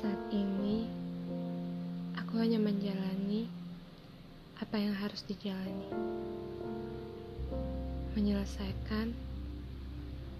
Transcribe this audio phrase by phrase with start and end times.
[0.00, 0.88] Saat ini,
[2.16, 3.44] aku hanya menjalani
[4.56, 5.92] apa yang harus dijalani,
[8.16, 9.12] menyelesaikan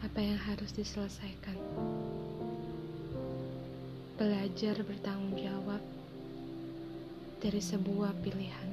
[0.01, 1.61] apa yang harus diselesaikan,
[4.17, 5.85] belajar bertanggung jawab
[7.45, 8.69] dari sebuah pilihan.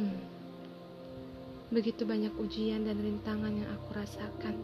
[0.00, 0.20] Hmm,
[1.76, 4.56] begitu banyak ujian dan rintangan yang aku rasakan,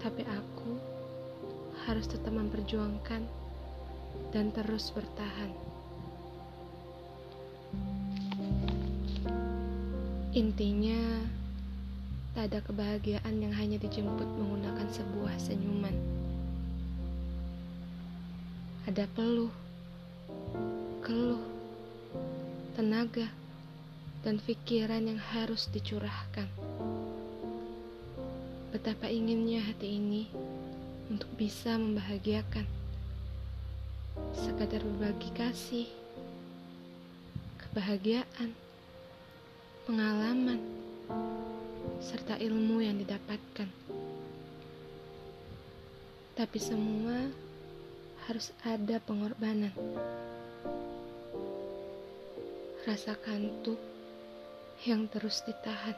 [0.00, 0.95] tapi aku
[1.86, 3.22] harus tetap memperjuangkan
[4.34, 5.54] dan terus bertahan.
[10.36, 11.24] Intinya,
[12.36, 15.96] tak ada kebahagiaan yang hanya dijemput menggunakan sebuah senyuman.
[18.84, 19.54] Ada peluh,
[21.00, 21.40] keluh,
[22.76, 23.32] tenaga,
[24.20, 26.50] dan pikiran yang harus dicurahkan.
[28.76, 30.28] Betapa inginnya hati ini
[31.06, 32.66] untuk bisa membahagiakan,
[34.34, 35.86] sekadar berbagi kasih,
[37.62, 38.50] kebahagiaan
[39.86, 40.58] pengalaman,
[42.02, 43.70] serta ilmu yang didapatkan.
[46.36, 47.30] Tapi semua
[48.26, 49.72] harus ada pengorbanan.
[52.82, 53.78] Rasa kantuk
[54.84, 55.96] yang terus ditahan.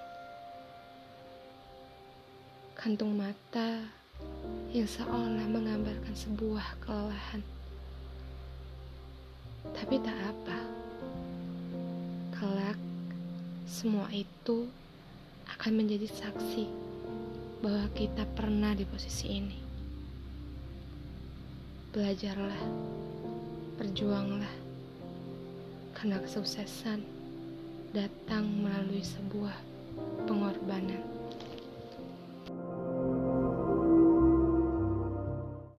[2.79, 3.98] Kantung mata
[4.69, 7.41] yang seolah menggambarkan sebuah kelelahan.
[9.73, 10.59] Tapi tak apa.
[12.37, 12.79] Kelak
[13.65, 14.69] semua itu
[15.57, 16.69] akan menjadi saksi
[17.65, 19.59] bahwa kita pernah di posisi ini.
[21.91, 22.63] Belajarlah,
[23.81, 24.55] berjuanglah,
[25.97, 27.01] karena kesuksesan
[27.97, 29.57] datang melalui sebuah